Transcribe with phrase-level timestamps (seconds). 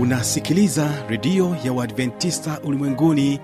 [0.00, 3.40] unasikiliza redio ya uadventista ulimwenguni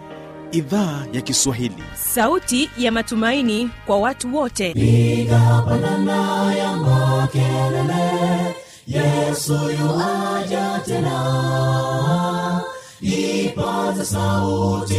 [0.52, 1.82] idhaa ya kiswahili.
[1.94, 4.72] Sauti ya matumaini kwa watu wote.
[4.74, 8.54] Piga pandana ya makelele
[8.86, 12.62] yesu yuaja tena.
[13.00, 14.94] Ipaza sauti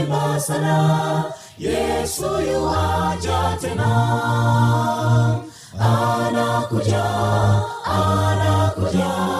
[0.00, 1.24] imba sana
[1.58, 3.90] yesu yuaja tena.
[5.80, 7.04] Anakuja
[7.84, 9.39] anakuja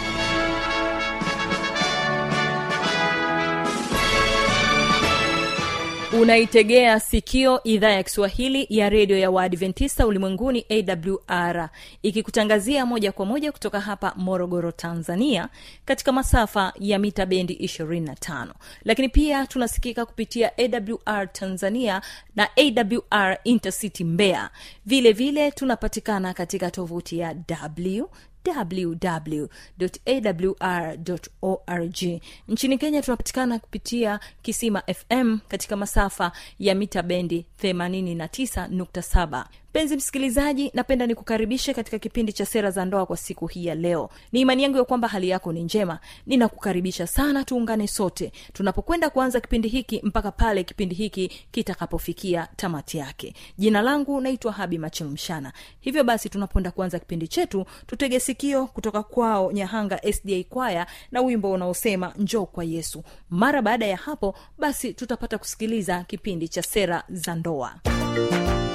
[6.21, 11.69] unaitegea sikio idhaa ya kiswahili ya redio ya waadventista ulimwenguni awr
[12.03, 15.49] ikikutangazia moja kwa moja kutoka hapa morogoro tanzania
[15.85, 18.47] katika masafa ya mita bendi 25
[18.83, 22.01] lakini pia tunasikika kupitia awr tanzania
[22.35, 24.49] na awr intercity mbeya.
[24.85, 27.35] Vile vile tunapatikana katika tovuti ya
[27.77, 28.09] w
[30.91, 40.71] www.awr.org nchini kenya tunapatikana kupitia kisima fm katika masafa ya mita bendi 89.7 mpenzi msikilizaji
[40.73, 44.09] napenda nikukaribishe katika kipindi cha sera za ndoa kwa siku hii ya leo.
[44.31, 45.99] Ni imani yangu ya kwamba hali yako ni njema.
[46.25, 48.31] Ninakukaribisha sana tuungane sote.
[48.53, 53.33] Tunapokwenda kuanza kipindi hiki mpaka pale kipindi hiki kitakapofikia tamati yake.
[53.57, 59.51] Jina langu naitwa habi machilumshana hivyo basi tunapoenda kuanza kipindi chetu tutege sikio kutoka kwao
[59.51, 63.03] nyahanga sda kwaya na wimbo unaosema njoo kwa yesu.
[63.29, 67.75] Mara baada ya hapo basi tutapata kusikiliza kipindi cha sera za ndoa.
[67.83, 68.70] Bwana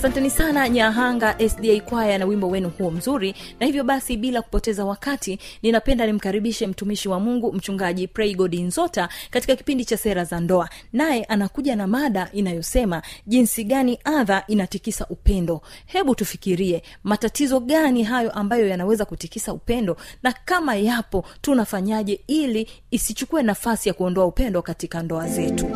[0.00, 3.34] asanteni sana nyahanga sda kwaya na wimbo wenu huo mzuri.
[3.60, 9.56] Na hivyo basi bila kupoteza wakati ninapenda nimkaribishe mtumishi wa mungu mchungaji praygodi nzota katika
[9.56, 10.68] kipindi cha sera za ndoa.
[10.92, 15.60] Naye anakuja na mada inayosema jinsi gani adha inatikisa upendo.
[15.86, 23.42] Hebu tufikirie matatizo gani hayo ambayo yanaweza kutikisa upendo na kama yapo tunafanyaje ili isichukue
[23.42, 25.66] nafasi ya kuondoa upendo katika ndoa zetu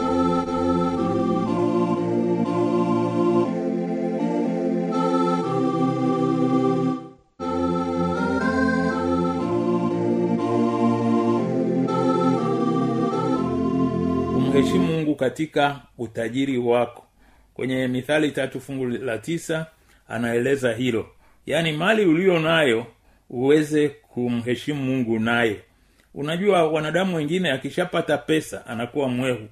[15.14, 17.04] katika utajiri wako.
[17.54, 19.66] Kwenye mithali tatu fungu la tisa
[20.08, 21.08] anaeleza hilo.
[21.46, 22.86] Yaani mali ulio nayo
[23.30, 25.56] uweze kumheshimu mungu nayo
[26.14, 29.48] unajua wanadamu wengine akishapata pesa anakuwa mwehu.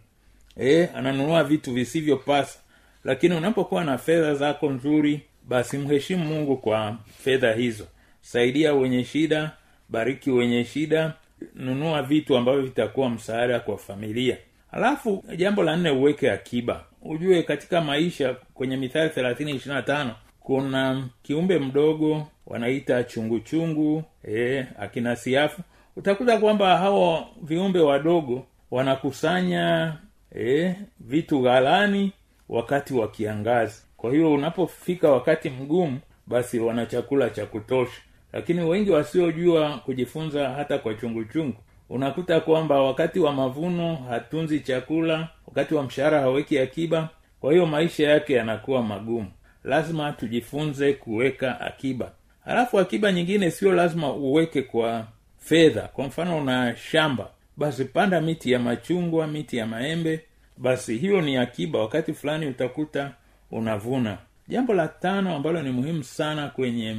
[0.61, 2.59] E, ananunua vitu visivyopasa.
[3.05, 7.87] Lakini unapokuwa na fedha zako nzuri basi mheshimu mungu kwa fedha hizo.
[8.21, 9.51] Saidia wenye shida
[9.89, 11.13] bariki wenye shida
[11.55, 14.37] nunua vitu ambavyo vitakuwa msaada kwa familia
[14.73, 16.85] halafu jambo la nne uweke akiba.
[17.03, 24.67] Ujue katika maisha kwenye mithali thelathini ishirina na tano kuna kiumbe mdogo wanaita chunguchungu e,
[24.79, 25.63] akina siafu.
[25.97, 29.97] Utakuta kwamba hawa viumbe wadogo wanakusanya
[30.37, 32.13] e, vitu ghalani
[32.49, 33.83] wakati wa kiangazi.
[33.97, 38.01] Kwa hiyo unapofika wakati mgumu basi wana chakula cha kutosha.
[38.33, 41.57] Lakini wengi wasiojua kujifunza hata kwa chunguchungu
[41.89, 47.09] unakuta kwamba wakati wa mavuno hatunzi chakula wakati wa mshahara haweki akiba
[47.41, 49.31] kwa hiyo maisha yake yanakuwa magumu.
[49.65, 52.13] Lazima tujifunze kuweka akiba.
[52.45, 55.07] Halafu akiba nyingine sio lazima uweke kwa
[55.39, 55.81] fedha.
[55.83, 60.21] Kwa mfano una shamba basi panda miti ya machungwa miti ya maembe
[60.57, 61.79] basi hiyo ni akiba.
[61.79, 63.13] Wakati fulani utakuta
[63.51, 64.19] unavuna.
[64.49, 66.97] Jambo la tano ambalo ni muhimu sana kwenye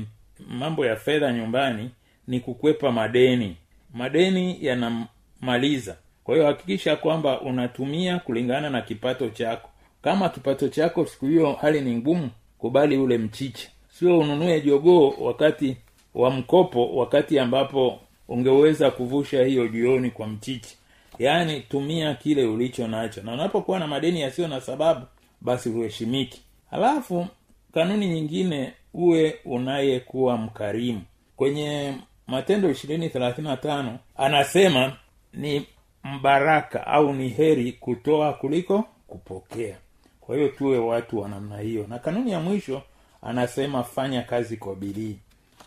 [0.50, 1.90] mambo ya fedha nyumbani
[2.28, 3.58] ni kukwepa madeni
[3.94, 5.96] madeni yanamaliza.
[6.24, 9.70] Kwa hiyo hakikisha kwamba unatumia kulingana na kipato chako.
[10.02, 13.70] Kama kipato chako siku hiyo hali ni ngumu kubali ule mchicha.
[13.90, 15.78] Sio ununue jogoo wakati
[16.14, 20.76] wa mkopo wakati ambapo ungeweza kuvusha hiyo jioni kwa mchicha.
[21.20, 23.22] Yaani tumia kile ulicho nacho.
[23.22, 25.06] Na unapokuwa na madeni yasiyo na sababu
[25.42, 26.42] basi uheshimiki.
[26.72, 27.28] Halafu
[27.74, 31.02] kanuni nyingine uwe unayekuwa mkarimu.
[31.36, 31.94] Kwenye
[32.28, 34.96] matendo ishirini thelathini na tano anasema
[35.34, 35.66] ni
[36.04, 39.78] mbaraka au ni heri kutoa kuliko kupokea.
[40.22, 41.86] Kwa hiyo tuwe watu wa namna hiyo.
[41.90, 42.82] Na kanuni ya mwisho
[43.22, 45.18] anasema fanya kazi kwa bidii.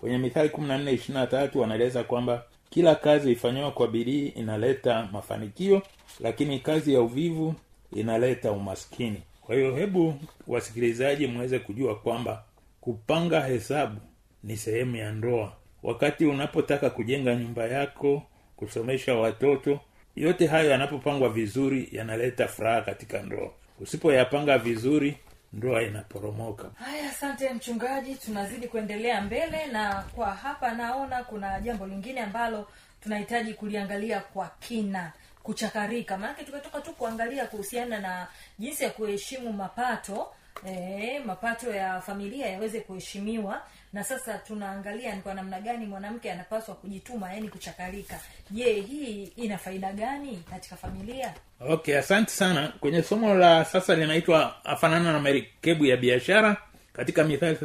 [0.00, 4.26] Kwenye mithali kumi na nne ishiri na tatu anaeleza kwamba kila kazi ifanyiwa kwa bidii
[4.26, 5.82] inaleta mafanikio
[6.20, 7.54] lakini kazi ya uvivu
[7.92, 9.22] inaleta umaskini.
[9.42, 10.14] Kwa hiyo hebu
[10.46, 12.42] wasikilizaji mweze kujua kwamba
[12.80, 14.00] kupanga hesabu
[14.44, 15.52] ni sehemu ya ndoa
[15.86, 18.22] wakati unapotaka kujenga nyumba yako
[18.56, 19.80] kusomesha watoto
[20.16, 23.50] yote hayo yanapopangwa vizuri yanaleta furaha katika ndoa.
[23.80, 25.16] Usipoyapanga vizuri
[25.52, 26.70] ndoa inaporomoka.
[26.74, 28.14] Haya asante mchungaji.
[28.14, 32.68] Tunazidi kuendelea mbele na kwa hapa naona kuna jambo lingine ambalo
[33.02, 35.12] tunahitaji kuliangalia kwa kina
[35.42, 36.18] kuchakarika.
[36.18, 38.26] Maanake tumetoka tu kuangalia kuhusiana na
[38.58, 40.26] jinsi ya kuheshimu mapato
[40.66, 43.62] e, mapato ya familia yaweze kuheshimiwa
[43.96, 48.20] na sasa tunaangalia ni kwa namna gani mwanamke anapaswa kujituma yani kuchakalika.
[48.50, 51.34] Je hii ina faida gani katika familia?
[51.60, 52.72] Okay asante sana.
[52.80, 56.56] Kwenye somo la sasa linaitwa afanana na marekebu ya biashara.
[56.92, 57.58] Katika mithali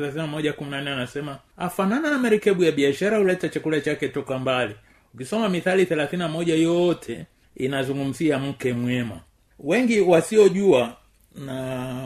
[0.88, 4.76] anasema afanana na marekebu ya biashara huleta chakula chake toka mbali.
[5.14, 9.20] Ukisoma mithali thelathini moja yote inazungumzia mke mwema.
[9.60, 10.98] Wengi wasiojua
[11.36, 11.56] na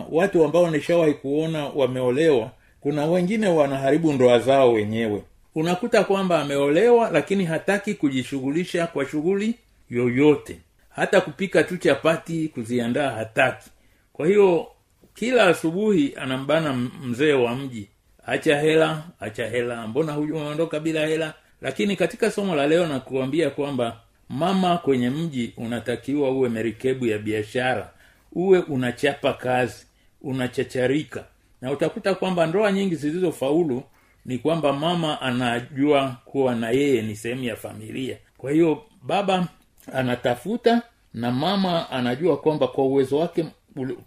[0.10, 2.52] watu ambao nishawahi kuona wameolewa
[2.86, 5.24] kuna wengine wanaharibu ndoa zao wenyewe.
[5.56, 9.56] Unakuta kwamba ameolewa lakini hataki kujishughulisha kwa shughuli
[9.90, 10.60] yoyote.
[10.90, 13.70] Hata kupika tu chapati kuziandaa hataki.
[14.14, 14.68] Kwa hiyo
[15.14, 16.74] kila asubuhi anambana
[17.04, 17.88] mzee wa mji.
[18.26, 19.88] Acha hela acha hela.
[19.88, 21.34] Mbona huyu umeondoka bila hela?
[21.62, 24.00] Lakini katika somo la leo nakuambia kwamba
[24.30, 27.90] mama kwenye mji unatakiwa uwe merikebu ya biashara.
[28.32, 29.86] Uwe unachapa kazi
[30.22, 31.24] unachacharika
[31.62, 33.84] na utakuta kwamba ndoa nyingi zilizofaulu
[34.26, 38.18] ni kwamba mama anajua kuwa na yeye ni sehemu ya familia.
[38.38, 39.48] Kwa hiyo baba
[39.94, 40.82] anatafuta
[41.14, 43.46] na mama anajua kwamba kwa uwezo wake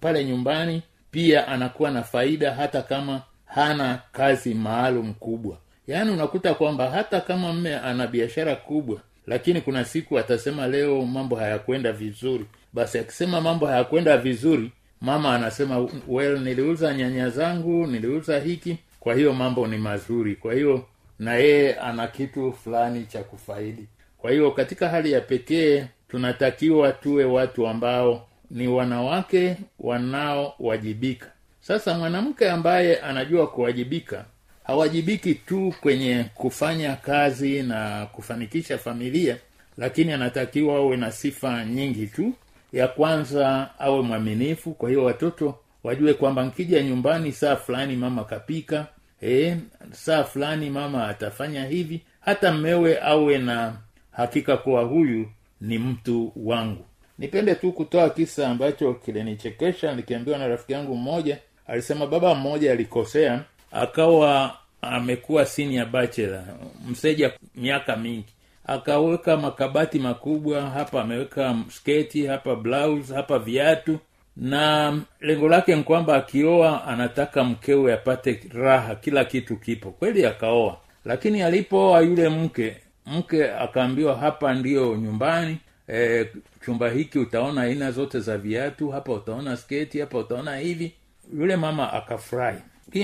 [0.00, 5.56] pale nyumbani pia anakuwa na faida hata kama hana kazi maalum kubwa.
[5.86, 11.36] Yaani unakuta kwamba hata kama mme ana biashara kubwa lakini kuna siku atasema leo mambo
[11.36, 12.44] hayakwenda vizuri.
[12.72, 19.32] Basi akisema mambo hayakwenda vizuri mama anasema well niliuza nyanya zangu niliuza hiki kwa hiyo
[19.32, 20.36] mambo ni mazuri.
[20.36, 20.84] Kwa hiyo
[21.18, 23.86] na yeye ana kitu fulani cha kufaidi.
[24.18, 31.26] Kwa hiyo katika hali ya pekee tunatakiwa tuwe watu ambao ni wanawake wanaowajibika
[31.60, 34.24] sasa mwanamke ambaye anajua kuwajibika
[34.64, 39.36] hawajibiki tu kwenye kufanya kazi na kufanikisha familia
[39.78, 42.32] lakini anatakiwa awe na sifa nyingi tu
[42.72, 44.70] ya kwanza awe mwaminifu.
[44.74, 48.86] Kwa hiyo watoto wajue kwamba nkija nyumbani saa fulani mama kapika
[49.22, 49.56] e,
[49.92, 52.00] saa fulani mama atafanya hivi.
[52.20, 53.76] Hata mmewe awe na
[54.10, 55.28] hakika kuwa huyu
[55.60, 56.84] ni mtu wangu.
[57.18, 59.94] Nipende tu kutoa kisa ambacho kilinichekesha.
[59.94, 66.44] Nikiambiwa na rafiki yangu mmoja alisema baba mmoja alikosea akawa amekuwa senior bachelor
[66.88, 68.32] mseja miaka mingi
[68.68, 73.98] akaweka makabati makubwa hapa ameweka sketi hapa blouse hapa viatu.
[74.36, 79.90] Na lengo lake ni kwamba akioa anataka mkewe apate raha kila kitu kipo.
[79.90, 80.76] Kweli akaoa.
[81.04, 85.58] Lakini alipooa yule mke mke akaambiwa hapa ndiyo nyumbani.
[85.92, 86.26] E,
[86.64, 90.92] chumba hiki utaona aina zote za viatu hapa utaona sketi hapa utaona hivi.
[91.38, 92.58] Yule mama akafurahi.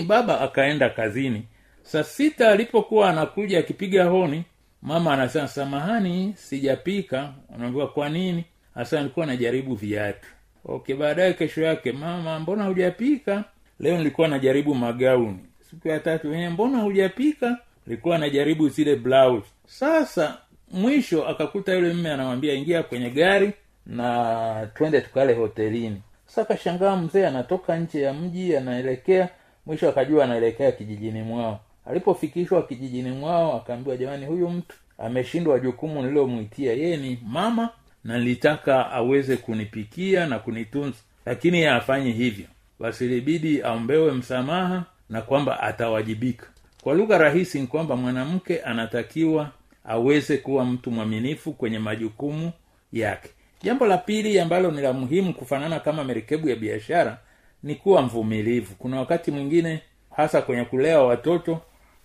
[0.07, 1.43] Baba akaenda kazini.
[1.83, 4.45] Saa sita alipokuwa anakuja akipiga honi
[4.85, 7.33] mama anasema samahani sijapika.
[7.57, 8.45] Unaambiwa kwa nini?
[8.75, 10.29] Hasa nilikuwa najaribu viatu.
[10.65, 13.45] Okay baadaye kesho yake mama mbona hujapika?
[13.81, 15.39] Leo nilikuwa najaribu magauni.
[15.71, 17.59] Siku ya tatu "Eh, mbona hujapika?
[17.87, 19.47] Nilikuwa najaribu zile blouse.
[19.67, 20.39] Sasa
[20.71, 23.53] mwisho akakuta yule mme anamwambia ingia kwenye gari
[23.87, 26.03] na twende tukale hotelini.
[26.27, 26.55] Sasa
[26.97, 29.29] mzee anatoka nje ya mji anaelekea.
[29.67, 36.73] Mwisho akajua anaelekea kijijini mwao alipofikishwa kijijini mwao akaambiwa jamani huyu mtu ameshindwa jukumu nililomwitia.
[36.73, 37.69] Yeye ni mama
[38.05, 42.47] na nilitaka aweze kunipikia na kunitunza lakini hafanyi hivyo.
[42.81, 46.47] Basi ilibidi aombewe msamaha na kwamba atawajibika.
[46.83, 49.51] Kwa lugha rahisi ni kwamba mwanamke anatakiwa
[49.85, 52.53] aweze kuwa mtu mwaminifu kwenye majukumu
[52.93, 53.31] yake.
[53.63, 57.19] Jambo la pili ambalo ni la muhimu kufanana kama merekebu ya biashara
[57.63, 58.75] ni kuwa mvumilivu.
[58.79, 59.83] Kuna wakati mwingine
[60.17, 61.61] hasa kwenye kulea watoto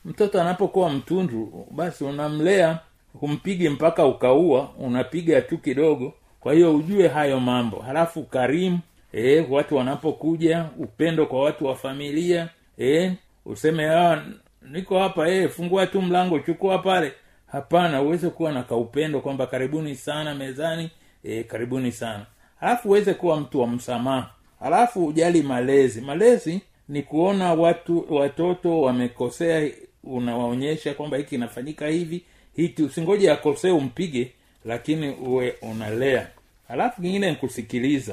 [0.06, 2.80] mtoto anapokuwa mtundu basi unamlea
[3.20, 6.14] humpigi mpaka ukaua unapiga tu kidogo.
[6.40, 7.80] Kwa hiyo ujue hayo mambo.
[7.80, 8.80] Halafu karimu
[9.14, 13.14] e, watu wanapokuja upendo kwa watu wa familia e,
[13.46, 14.24] useme ah,
[14.72, 17.14] niko hapa e, fungua tu mlango chukua pale.
[17.52, 20.90] Hapana uweze kuwa na kaupendo kwamba karibuni sana mezani
[21.24, 22.26] e, karibuni sana.
[22.60, 24.30] Halafu uweze kuwa mtu wa msamaha.
[24.60, 26.02] Halafu ujali malezi.
[26.02, 29.70] Malezi ni kuona watu watoto wamekosea
[30.04, 32.24] unawaonyesha kwamba hiki inafanyika hivi
[32.56, 34.32] hiki usingoje akosee umpige
[34.66, 36.28] lakini uwe unalea.
[36.68, 37.36] Halafu kingine ni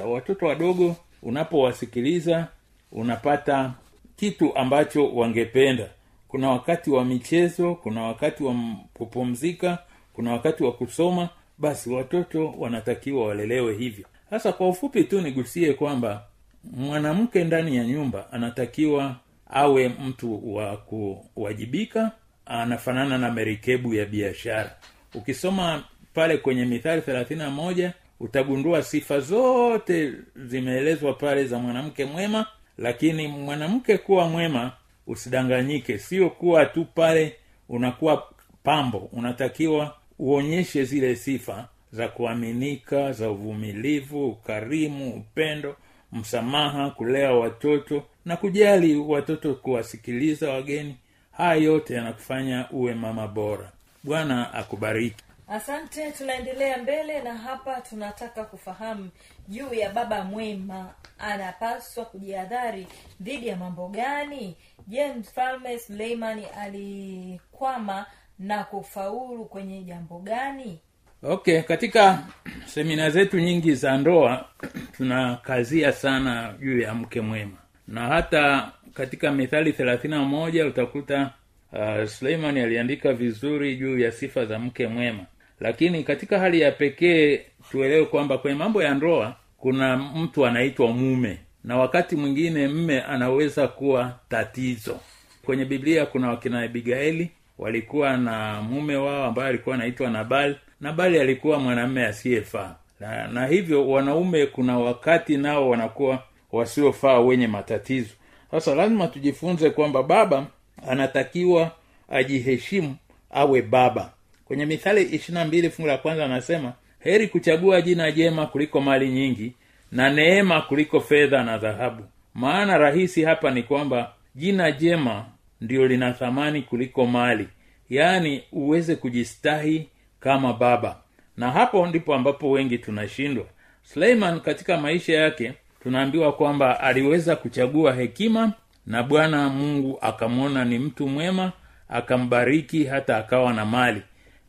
[0.05, 2.47] watoto wadogo unapowasikiliza
[2.91, 3.73] unapata
[4.15, 5.89] kitu ambacho wangependa.
[6.27, 8.55] Kuna wakati wa michezo kuna wakati wa
[8.93, 9.77] kupumzika
[10.13, 14.05] kuna wakati wa kusoma basi watoto wanatakiwa walelewe hivyo.
[14.29, 16.23] Sasa kwa ufupi tu nigusie kwamba
[16.63, 19.15] mwanamke ndani ya nyumba anatakiwa
[19.49, 22.11] awe mtu wa kuwajibika
[22.45, 24.75] anafanana na merikebu ya biashara.
[25.15, 32.45] Ukisoma pale kwenye mithali thelathini na moja utagundua sifa zote zimeelezwa pale za mwanamke mwema
[32.77, 34.71] lakini mwanamke kuwa mwema
[35.07, 35.97] usidanganyike.
[35.97, 37.35] Sio kuwa tu pale
[37.69, 38.27] unakuwa
[38.63, 38.97] pambo.
[39.11, 45.75] Unatakiwa uonyeshe zile sifa za kuaminika za uvumilivu ukarimu upendo
[46.17, 50.97] msamaha kulea watoto na kujali watoto kuwasikiliza wageni.
[51.31, 53.71] Haya yote yanakufanya uwe mama bora.
[54.03, 55.23] Bwana akubariki.
[55.47, 59.09] Asante tunaendelea mbele na hapa tunataka kufahamu
[59.47, 60.93] juu ya baba mwema.
[61.19, 62.87] Anapaswa kujihadhari
[63.21, 64.55] dhidi ya mambo gani?
[64.87, 68.05] Je mfalme suleimani alikwama
[68.39, 70.79] na kufaulu kwenye jambo gani?
[71.23, 72.23] Okay katika
[72.67, 74.45] semina zetu nyingi za ndoa
[74.97, 77.57] tunakazia sana juu ya mke mwema.
[77.87, 81.31] Na hata katika mithali thelathini na moja utakuta
[81.73, 85.25] uh, suleiman aliandika vizuri juu ya sifa za mke mwema.
[85.59, 91.37] Lakini katika hali ya pekee tuelewe kwamba kwenye mambo ya ndoa kuna mtu anaitwa mume.
[91.63, 94.99] Na wakati mwingine mme anaweza kuwa tatizo.
[95.45, 101.59] Kwenye biblia kuna wakina abigaili walikuwa na mume wao ambaye alikuwa anaitwa nabali nabali alikuwa
[101.59, 102.75] mwanamme asiyefaa.
[102.99, 108.13] Na, na hivyo wanaume kuna wakati nao wanakuwa wasiofaa wenye matatizo.
[108.51, 110.47] Sasa lazima tujifunze kwamba baba
[110.87, 111.71] anatakiwa
[112.09, 112.95] ajiheshimu
[113.31, 114.13] awe baba.
[114.45, 119.53] Kwenye mithali ishirina mbili fungu la kwanza anasema heri kuchagua jina jema kuliko mali nyingi
[119.91, 122.03] na neema kuliko fedha na dhahabu.
[122.33, 125.25] Maana rahisi hapa ni kwamba jina jema
[125.61, 127.47] ndio lina thamani kuliko mali.
[127.89, 130.95] Yaani uweze kujistahi kama baba.
[131.37, 133.45] Na hapo ndipo ambapo wengi tunashindwa.
[133.83, 138.53] Suleiman katika maisha yake tunaambiwa kwamba aliweza kuchagua hekima
[138.87, 141.51] na bwana mungu akamwona ni mtu mwema
[141.89, 144.01] akambariki hata akawa na mali.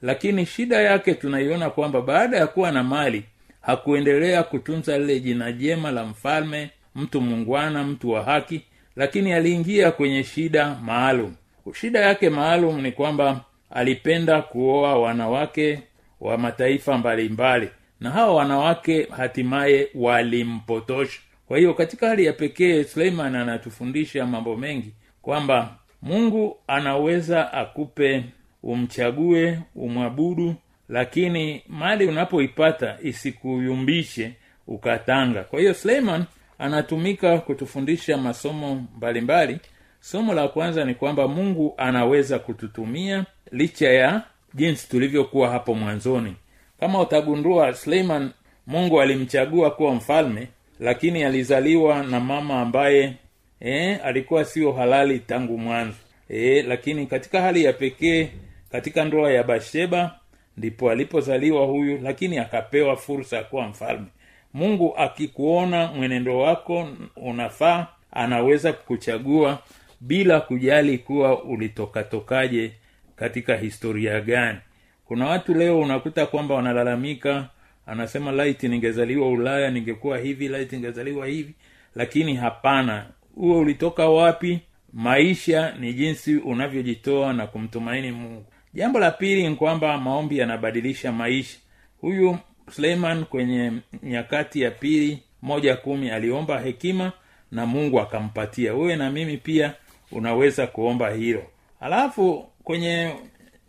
[0.02, 3.24] Lakini shida yake tunaiona kwamba baada ya kuwa na mali
[3.60, 8.62] hakuendelea kutunza lile jina jema la mfalme mtu mungwana mtu wa haki
[8.96, 11.34] lakini aliingia kwenye shida maalum.
[11.74, 15.80] Shida yake maalum ni kwamba alipenda kuoa wanawake
[16.20, 17.70] wa mataifa mbalimbali mbali.
[18.00, 24.92] na hawa wanawake hatimaye walimpotosha kwa hiyo katika hali ya pekee suleiman anatufundisha mambo mengi
[25.22, 28.24] kwamba mungu anaweza akupe
[28.62, 30.54] umchague umwabudu
[30.88, 34.32] lakini mali unapoipata isikuyumbishe
[34.66, 36.24] ukatanga kwa hiyo suleiman
[36.58, 39.20] anatumika kutufundisha masomo mbalimbali
[39.54, 39.60] mbali.
[40.00, 44.22] Somo la kwanza ni kwamba mungu anaweza kututumia licha ya
[44.54, 46.34] jinsi tulivyokuwa hapo mwanzoni.
[46.80, 48.30] Kama utagundua suleiman
[48.66, 50.48] mungu alimchagua kuwa mfalme
[50.80, 53.14] lakini alizaliwa na mama ambaye
[53.60, 55.96] eh, alikuwa sio halali tangu mwanzo.
[56.28, 58.28] Eh, lakini katika hali ya pekee
[58.72, 60.18] katika ndoa ya basheba
[60.56, 64.06] ndipo alipozaliwa huyu lakini akapewa fursa ya kuwa mfalme.
[64.54, 69.58] Mungu akikuona mwenendo wako unafaa anaweza kukuchagua
[70.00, 72.72] bila kujali kuwa ulitokatokaje
[73.16, 74.58] katika historia gani.
[75.04, 77.48] Kuna watu leo unakuta kwamba wanalalamika
[77.86, 81.54] anasema laiti ningezaliwa ulaya ningekuwa hivi laiti ningezaliwa hivi.
[81.94, 83.06] Lakini hapana.
[83.34, 84.60] Huo ulitoka wapi?
[84.92, 88.44] Maisha ni jinsi unavyojitoa na kumtumaini mungu.
[88.74, 91.58] Jambo la pili ni kwamba maombi yanabadilisha maisha.
[92.00, 92.38] Huyu
[92.70, 97.12] suleiman kwenye nyakati ya pili moja kumi aliomba hekima
[97.52, 98.74] na mungu akampatia.
[98.74, 99.74] Wewe na mimi pia
[100.12, 101.42] unaweza kuomba hilo.
[101.80, 103.14] Alafu kwenye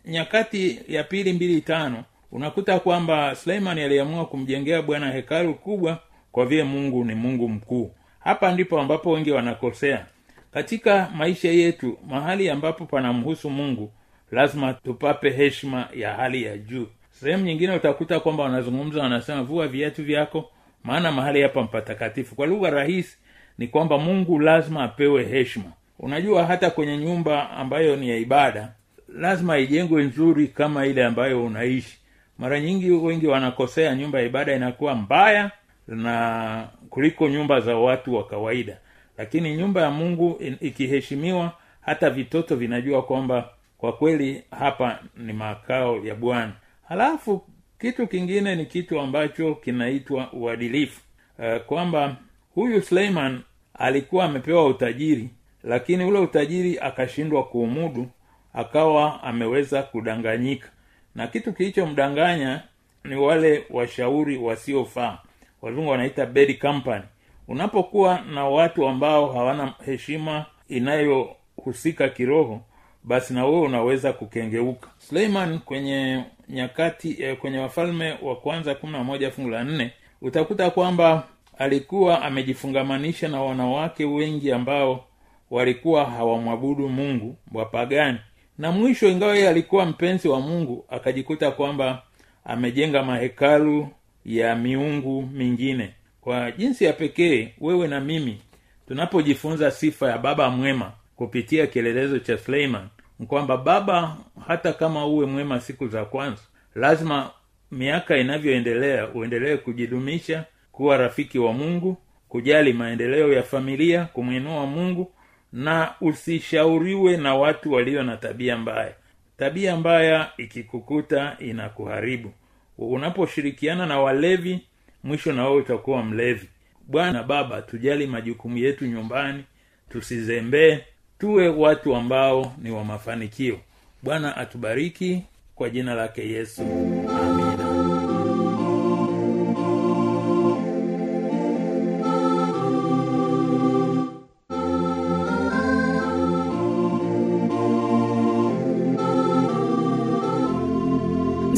[0.06, 5.98] nyakati ya pili mbili tano unakuta kwamba suleiman aliamua kumjengea bwana hekalu kubwa
[6.32, 7.90] kwa vile mungu ni mungu mkuu.
[8.20, 10.06] Hapa ndipo ambapo wengi wanakosea.
[10.52, 13.92] Katika maisha yetu mahali ambapo panamhusu mungu
[14.32, 16.86] lazima tupape heshima ya hali ya juu.
[17.10, 20.50] Sehemu nyingine utakuta kwamba wanazungumza wanasema vua viatu vyako
[20.84, 23.16] maana mahali hapa mpatakatifu kwa lugha rahisi
[23.58, 28.72] ni kwamba mungu lazima apewe heshima unajua hata kwenye nyumba ambayo ni ya ibada
[29.14, 31.98] lazima ijengwe nzuri kama ile ambayo unaishi.
[32.38, 35.50] Mara nyingi wengi wanakosea nyumba ya ibada inakuwa mbaya
[35.88, 38.76] na kuliko nyumba za watu wa kawaida.
[39.18, 46.14] Lakini nyumba ya mungu ikiheshimiwa hata vitoto vinajua kwamba kwa kweli hapa ni makao ya
[46.14, 46.52] bwana.
[46.88, 47.42] Halafu
[47.80, 51.00] kitu kingine ni kitu ambacho kinaitwa uadilifu.
[51.38, 52.16] Uh, kwamba
[52.54, 53.40] huyu suleiman
[53.74, 55.30] alikuwa amepewa utajiri
[55.64, 58.06] lakini ule utajiri akashindwa kuumudu
[58.54, 60.68] akawa ameweza kudanganyika.
[61.14, 62.62] Na kitu kilichomdanganya
[63.04, 65.18] ni wale washauri wasiofaa.
[65.62, 67.04] Wazungu wanaita bad company.
[67.48, 72.60] Unapokuwa na watu ambao hawana heshima inayohusika kiroho
[73.04, 74.88] basi na wewe unaweza kukengeuka.
[74.98, 79.92] Suleiman kwenye nyakati eh, kwenye wafalme wa kwanza kumi na moja fungu la nne
[80.22, 81.26] utakuta kwamba
[81.58, 85.04] alikuwa amejifungamanisha na wanawake wengi ambao
[85.50, 88.18] walikuwa hawamwabudu mungu wapagani
[88.58, 92.02] na mwisho ingawa yeye alikuwa mpenzi wa mungu akajikuta kwamba
[92.44, 93.88] amejenga mahekalu
[94.24, 95.90] ya miungu mingine.
[96.20, 98.42] Kwa jinsi ya pekee wewe na mimi
[98.88, 102.88] tunapojifunza sifa ya baba mwema kupitia kielelezo cha suleiman
[103.26, 106.42] kwamba baba hata kama uwe mwema siku za kwanza
[106.74, 107.30] lazima
[107.70, 111.96] miaka inavyoendelea uendelee kujidumisha kuwa rafiki wa mungu
[112.28, 115.12] kujali maendeleo ya familia kumwinua mungu
[115.52, 118.94] na usishauriwe na watu walio na tabia mbaya.
[119.38, 122.32] Tabia mbaya ikikukuta inakuharibu.
[122.78, 124.60] Unaposhirikiana na walevi
[125.04, 126.48] mwisho na wewe utakuwa mlevi.
[126.88, 129.44] Bwana baba tujali majukumu yetu nyumbani
[129.88, 130.78] tusizembee
[131.18, 133.60] tuwe watu ambao ni wa mafanikio.
[134.02, 135.22] Bwana atubariki
[135.54, 136.62] kwa jina lake yesu.
[136.62, 137.29] amina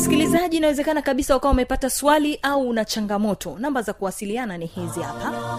[0.03, 3.57] msikilizaji inawezekana kabisa ukawa umepata swali au una changamoto.
[3.59, 5.59] Namba za kuwasiliana ni hizi hapa.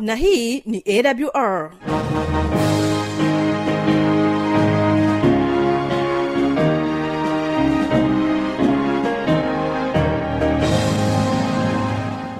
[0.00, 1.70] Na hii ni awr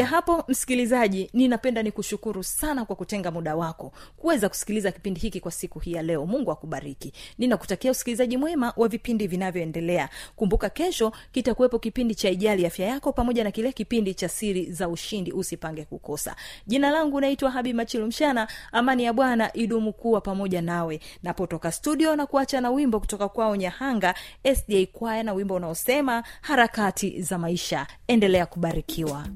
[0.00, 5.50] kufikia hapo msikilizaji ninapenda nikushukuru sana kwa kutenga muda wako kuweza kusikiliza kipindi hiki kwa
[5.52, 6.26] siku hii ya leo.
[6.26, 7.12] Mungu akubariki.
[7.38, 10.08] Ninakutakia usikilizaji mwema wa vipindi vinavyoendelea.
[10.36, 14.88] Kumbuka kesho kitakuwepo kipindi cha ijali afya yako pamoja na kile kipindi cha siri za
[14.88, 16.36] ushindi usipange kukosa.
[16.66, 21.00] Jina langu naitwa habi machilu mshana amani ya bwana idumu kuwa pamoja nawe.
[21.22, 24.14] Napotoka studio na kuacha na wimbo kutoka kwao nyahanga
[24.54, 27.86] sda kwaya na wimbo unaosema harakati za maisha.
[28.08, 29.26] Endelea kubarikiwa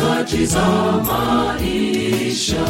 [0.00, 0.66] harakati za
[1.06, 2.66] maisha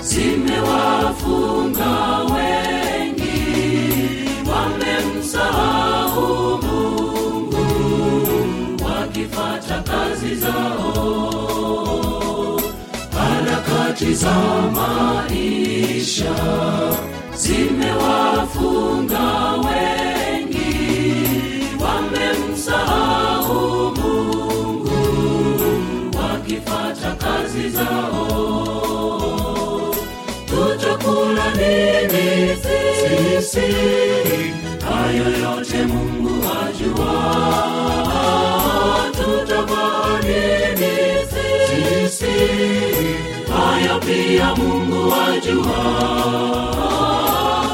[0.00, 3.42] zimewafunga wengi
[4.50, 7.66] wamemsahau mungu
[8.84, 11.30] wakifata kazi zao
[13.18, 14.34] harakati za
[14.72, 16.34] maisha
[17.34, 19.91] zimewafunga wengi
[31.32, 33.74] tutakula nini sisi.
[34.84, 37.14] Hayo yote mungu ajua.
[39.12, 40.96] Tutavaa nini
[41.30, 42.36] sisi.
[43.52, 45.82] Hayo pia mungu ajua.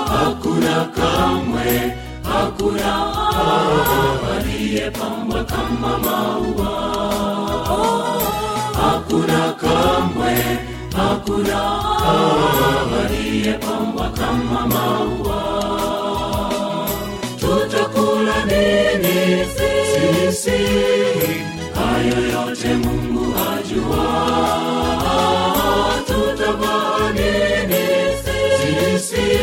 [0.09, 1.93] Hakuna kamwe
[2.23, 3.07] hakuna
[4.37, 6.75] aliyepambwa kama maua.
[8.83, 10.59] Hakuna kamwe
[10.99, 11.61] hakuna
[13.05, 15.43] aliyepambwa kama maua
[17.41, 20.59] tutakula nini sisi
[21.75, 24.07] hayo yote mungu ajua
[26.07, 27.87] tutavaa nini
[28.25, 29.39] sisi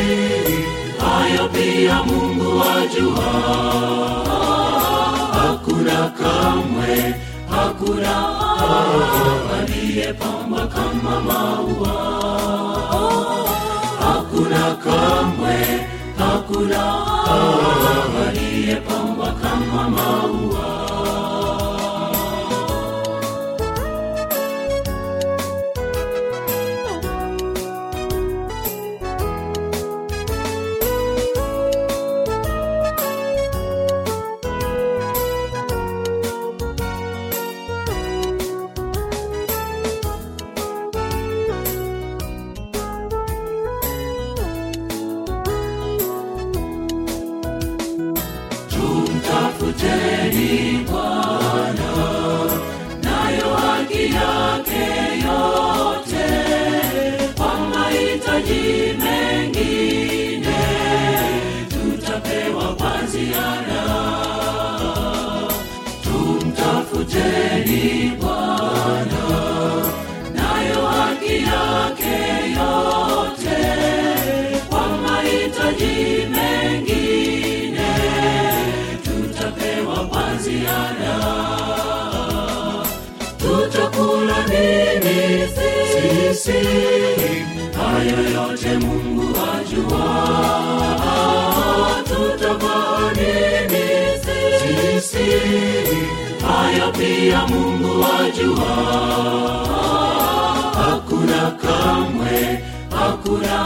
[0.98, 3.32] hayo pia mungu ajua
[5.32, 7.14] hakuna kamwe
[7.50, 8.26] hakuna
[9.96, 11.96] aliyepambwa kama maua.
[14.00, 15.86] Hakuna kamwe
[16.18, 17.06] hakuna.
[18.28, 20.85] Aliyepambwa kama maua
[67.66, 69.24] kweli Bwana,
[70.34, 72.16] nayo haki yake
[72.56, 73.58] yote
[74.70, 77.88] kwa mahitaji mengine
[79.04, 81.18] tutapewa panziada,
[83.38, 86.66] tutakula nini sisi?
[87.76, 90.06] Hayo yote Mungu ajua,
[92.04, 93.86] tutavaa nini
[94.24, 95.26] sisi?
[96.66, 98.76] Hayo pia mungu ajua.
[100.74, 103.56] Hakuna kamwe hakuna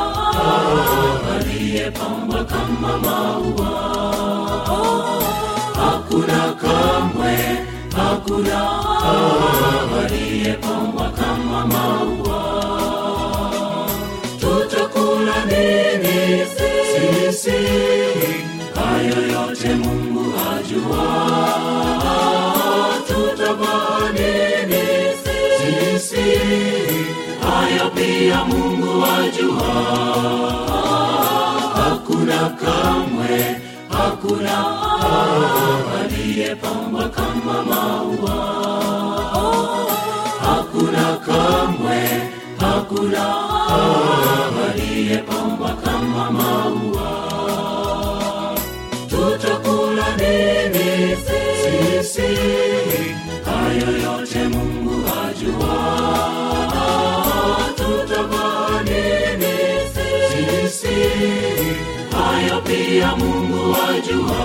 [1.37, 3.71] aliyepamba kama maua.
[5.75, 7.37] Hakuna kamwe
[7.97, 8.61] hakuna
[10.05, 12.41] aliyepamba kama maua.
[14.41, 17.61] Tutakula nini sisi?
[18.75, 21.31] Hayo yote mungu ajua
[23.51, 24.87] tutavaa nini
[25.23, 26.39] sisi.
[27.41, 29.73] Hayo pia mungu ajua.
[31.75, 33.57] Hakuna kamwe
[33.89, 34.67] hakuna
[36.01, 38.37] aliyepamba kama maua.
[40.41, 42.23] Hakuna kamwe
[42.61, 43.27] hakuna
[44.69, 47.11] aliyepamba kama maua.
[49.11, 52.39] Tutakula nini sisi
[53.71, 56.01] hayo yote mungu ajua.
[59.95, 60.99] Sisi
[62.17, 64.41] hayo pia mungu ajua.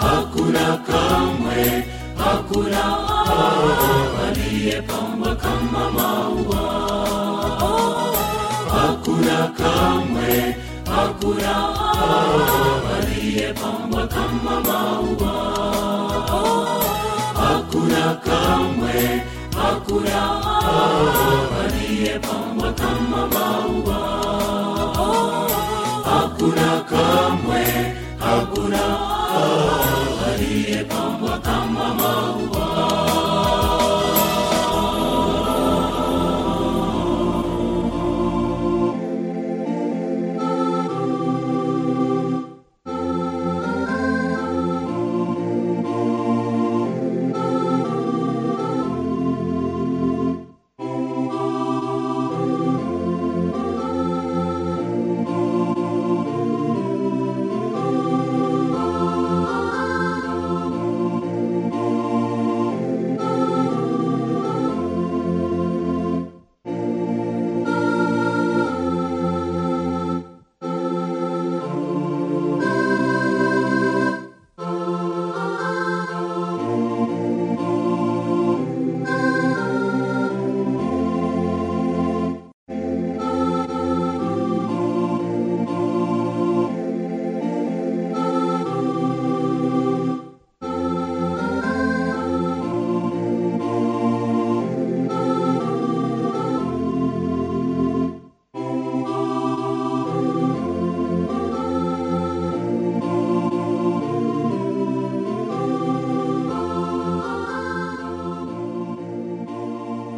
[0.00, 1.84] Hakuna kamwe
[2.18, 2.84] hakuna
[4.28, 6.62] aliyepamba kama maua.
[8.70, 10.56] Hakuna kamwe
[10.96, 11.54] hakuna
[12.96, 15.15] aliyepamba kama maua
[18.96, 19.22] kamwe
[19.62, 20.42] hakuna
[21.64, 24.00] aliyepambwa kama maua.
[26.04, 27.64] Hakuna kamwe
[28.18, 28.80] hakuna